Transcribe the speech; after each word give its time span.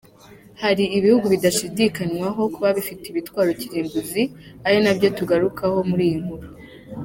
Hari 0.61 0.83
ibihugu 0.97 1.25
bidashidikanywaho 1.33 2.41
kuba 2.53 2.69
bifite 2.77 3.03
ibitwaro 3.07 3.51
kirimbuzi, 3.59 4.23
ari 4.67 4.77
nabyo 4.83 5.07
tugarukaho 5.17 5.77
muri 5.89 6.03
iyi 6.09 6.19
nkuru. 6.23 6.47